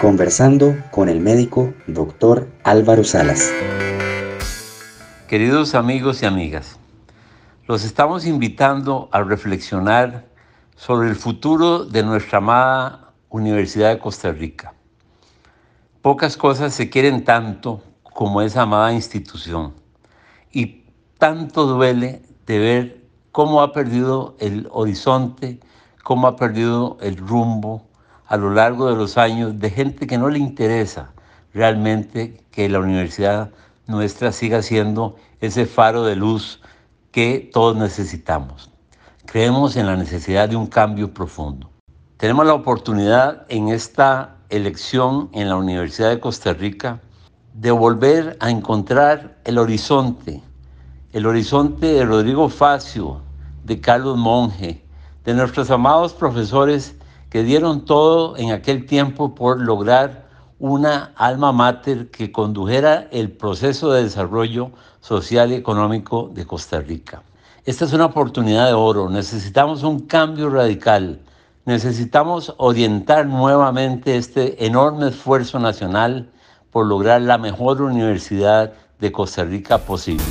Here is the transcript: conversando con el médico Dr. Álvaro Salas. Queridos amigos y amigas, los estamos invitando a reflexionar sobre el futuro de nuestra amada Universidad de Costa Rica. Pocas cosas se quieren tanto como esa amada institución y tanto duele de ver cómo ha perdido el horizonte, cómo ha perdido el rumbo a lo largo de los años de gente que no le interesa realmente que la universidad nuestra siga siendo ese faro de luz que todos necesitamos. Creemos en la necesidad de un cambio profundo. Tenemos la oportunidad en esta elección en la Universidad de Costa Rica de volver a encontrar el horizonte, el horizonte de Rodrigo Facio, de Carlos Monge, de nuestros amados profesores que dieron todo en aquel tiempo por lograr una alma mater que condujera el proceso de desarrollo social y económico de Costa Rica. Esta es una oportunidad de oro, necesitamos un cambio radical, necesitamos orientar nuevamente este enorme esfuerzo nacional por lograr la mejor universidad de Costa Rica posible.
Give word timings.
conversando 0.00 0.76
con 0.90 1.08
el 1.08 1.20
médico 1.20 1.72
Dr. 1.86 2.50
Álvaro 2.64 3.02
Salas. 3.02 3.50
Queridos 5.26 5.74
amigos 5.74 6.22
y 6.22 6.26
amigas, 6.26 6.78
los 7.66 7.82
estamos 7.82 8.26
invitando 8.26 9.08
a 9.10 9.22
reflexionar 9.22 10.26
sobre 10.76 11.08
el 11.08 11.16
futuro 11.16 11.86
de 11.86 12.02
nuestra 12.02 12.38
amada 12.38 13.12
Universidad 13.30 13.90
de 13.90 13.98
Costa 13.98 14.32
Rica. 14.32 14.74
Pocas 16.02 16.36
cosas 16.36 16.74
se 16.74 16.90
quieren 16.90 17.24
tanto 17.24 17.82
como 18.02 18.42
esa 18.42 18.62
amada 18.62 18.92
institución 18.92 19.74
y 20.52 20.84
tanto 21.18 21.66
duele 21.66 22.22
de 22.46 22.58
ver 22.58 23.04
cómo 23.32 23.62
ha 23.62 23.72
perdido 23.72 24.36
el 24.40 24.68
horizonte, 24.70 25.58
cómo 26.04 26.26
ha 26.26 26.36
perdido 26.36 26.98
el 27.00 27.16
rumbo 27.16 27.85
a 28.26 28.36
lo 28.36 28.50
largo 28.50 28.88
de 28.88 28.96
los 28.96 29.16
años 29.18 29.58
de 29.58 29.70
gente 29.70 30.06
que 30.06 30.18
no 30.18 30.28
le 30.28 30.38
interesa 30.38 31.12
realmente 31.54 32.44
que 32.50 32.68
la 32.68 32.80
universidad 32.80 33.50
nuestra 33.86 34.32
siga 34.32 34.62
siendo 34.62 35.16
ese 35.40 35.66
faro 35.66 36.04
de 36.04 36.16
luz 36.16 36.60
que 37.12 37.50
todos 37.52 37.76
necesitamos. 37.76 38.70
Creemos 39.26 39.76
en 39.76 39.86
la 39.86 39.96
necesidad 39.96 40.48
de 40.48 40.56
un 40.56 40.66
cambio 40.66 41.14
profundo. 41.14 41.70
Tenemos 42.16 42.46
la 42.46 42.54
oportunidad 42.54 43.46
en 43.48 43.68
esta 43.68 44.36
elección 44.48 45.28
en 45.32 45.48
la 45.48 45.56
Universidad 45.56 46.10
de 46.10 46.20
Costa 46.20 46.52
Rica 46.52 47.00
de 47.54 47.70
volver 47.70 48.36
a 48.40 48.50
encontrar 48.50 49.38
el 49.44 49.58
horizonte, 49.58 50.42
el 51.12 51.26
horizonte 51.26 51.86
de 51.86 52.04
Rodrigo 52.04 52.48
Facio, 52.48 53.20
de 53.64 53.80
Carlos 53.80 54.16
Monge, 54.18 54.84
de 55.24 55.34
nuestros 55.34 55.70
amados 55.70 56.12
profesores 56.12 56.96
que 57.36 57.42
dieron 57.42 57.84
todo 57.84 58.34
en 58.38 58.50
aquel 58.50 58.86
tiempo 58.86 59.34
por 59.34 59.60
lograr 59.60 60.26
una 60.58 61.12
alma 61.16 61.52
mater 61.52 62.10
que 62.10 62.32
condujera 62.32 63.08
el 63.10 63.30
proceso 63.30 63.92
de 63.92 64.04
desarrollo 64.04 64.70
social 65.02 65.52
y 65.52 65.56
económico 65.56 66.30
de 66.32 66.46
Costa 66.46 66.80
Rica. 66.80 67.22
Esta 67.66 67.84
es 67.84 67.92
una 67.92 68.06
oportunidad 68.06 68.68
de 68.68 68.72
oro, 68.72 69.10
necesitamos 69.10 69.82
un 69.82 70.06
cambio 70.06 70.48
radical, 70.48 71.20
necesitamos 71.66 72.54
orientar 72.56 73.26
nuevamente 73.26 74.16
este 74.16 74.64
enorme 74.64 75.08
esfuerzo 75.08 75.58
nacional 75.58 76.30
por 76.70 76.86
lograr 76.86 77.20
la 77.20 77.36
mejor 77.36 77.82
universidad 77.82 78.72
de 78.98 79.12
Costa 79.12 79.44
Rica 79.44 79.76
posible. 79.76 80.24